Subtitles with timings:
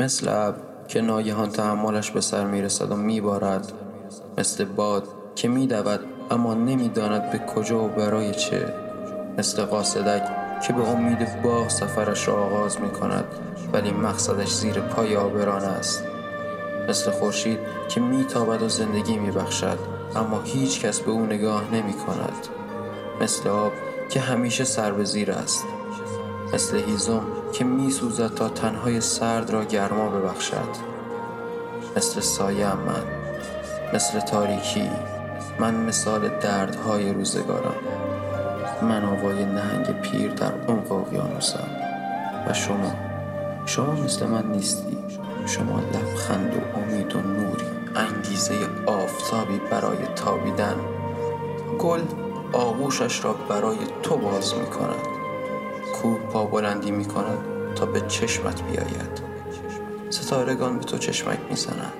[0.00, 0.54] مثل اب
[0.88, 3.72] که ناگهان تحملش به سر می‌رسد و میبارد
[4.38, 8.74] مثل باد که میدود اما نمی‌داند به کجا و برای چه
[9.38, 10.22] مثل قاصدک
[10.60, 13.24] که به امید باغ سفرش را آغاز می کند
[13.72, 16.04] ولی مقصدش زیر پای آبران است
[16.88, 17.58] مثل خورشید
[17.88, 19.78] که میتابد و زندگی میبخشد
[20.16, 22.46] اما هیچ کس به او نگاه نمی کند
[23.20, 23.72] مثل آب
[24.08, 25.64] که همیشه سر به زیر است.
[26.54, 27.22] مثل هیزم
[27.52, 30.68] که می سوزد تا تنهای سرد را گرما ببخشد.
[31.96, 33.02] مثل سایه من
[33.94, 34.90] مثل تاریکی
[35.58, 37.74] من مثال دردهای روزگارم.
[38.82, 41.68] من آوای نهنگ پیر در عمق اقیانوسم.
[42.46, 42.92] و شما
[43.66, 44.98] شما مثل من نیستی.
[45.46, 47.64] شما لبخند و امید و نوری
[47.96, 48.54] انگیزه
[48.86, 50.76] آفتابی برای تابیدن.
[51.78, 52.00] گل
[52.52, 55.19] آغوشش را برای تو باز می کند کوه
[56.32, 57.38] پا بلندی می کند
[57.74, 59.20] تا به چشمت بیاید.
[60.10, 61.92] ستارگان به تو چشمک می زند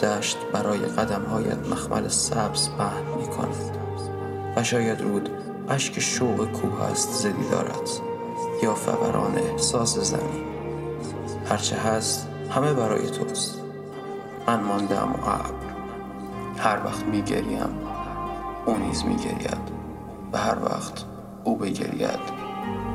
[0.00, 3.76] دشت برای قدمهایت مخمل سبز پهن می کند
[4.56, 5.30] و شاید رود
[5.68, 7.90] اشک شوق کوه است زدی دارد
[8.62, 10.44] یا فوران احساس زمین.
[11.48, 13.62] هرچه هست همه برای توست.
[14.46, 15.66] من ماندم و ابر.
[16.58, 17.78] هر وقت میگریم
[18.66, 19.76] او نیز میگرید.
[20.32, 21.04] و هر وقت
[21.44, 22.46] او بگرید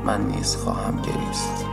[0.03, 1.66] من نیز خواهم گریست.